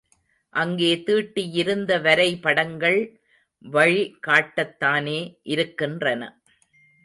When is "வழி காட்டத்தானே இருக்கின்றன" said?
3.65-6.21